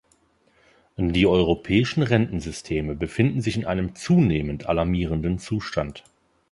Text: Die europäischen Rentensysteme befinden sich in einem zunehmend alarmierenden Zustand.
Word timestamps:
Die 0.97 1.27
europäischen 1.27 2.01
Rentensysteme 2.01 2.95
befinden 2.95 3.39
sich 3.39 3.55
in 3.55 3.65
einem 3.67 3.93
zunehmend 3.93 4.65
alarmierenden 4.65 5.37
Zustand. 5.37 6.03